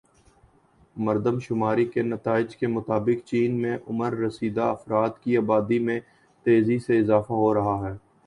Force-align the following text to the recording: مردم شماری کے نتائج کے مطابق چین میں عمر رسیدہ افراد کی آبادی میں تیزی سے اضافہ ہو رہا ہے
مردم 0.95 1.37
شماری 1.39 1.85
کے 1.85 2.01
نتائج 2.03 2.55
کے 2.55 2.67
مطابق 2.67 3.25
چین 3.25 3.61
میں 3.61 3.77
عمر 3.89 4.17
رسیدہ 4.17 4.61
افراد 4.67 5.09
کی 5.23 5.37
آبادی 5.37 5.79
میں 5.79 5.99
تیزی 6.45 6.79
سے 6.79 6.99
اضافہ 6.99 7.33
ہو 7.33 7.53
رہا 7.53 7.77
ہے 7.83 7.95